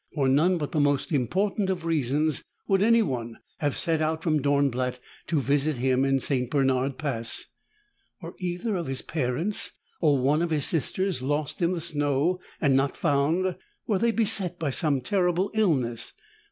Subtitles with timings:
[0.15, 4.99] For none but the most important of reasons would anyone have set out from Dornblatt
[5.27, 6.49] to visit him in St.
[6.49, 7.45] Bernard Pass.
[8.19, 12.75] Were either of his parents or one of his sisters lost in the snow and
[12.75, 13.55] not found?
[13.85, 16.13] Were they beset by some terrible illness?